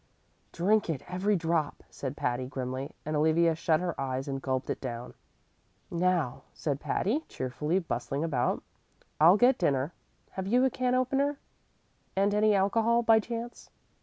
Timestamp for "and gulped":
4.27-4.71